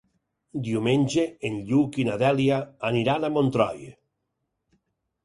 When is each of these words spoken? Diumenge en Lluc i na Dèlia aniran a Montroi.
Diumenge 0.67 1.25
en 1.49 1.59
Lluc 1.67 1.99
i 2.03 2.05
na 2.07 2.15
Dèlia 2.21 2.57
aniran 2.89 3.29
a 3.29 3.31
Montroi. 3.37 3.87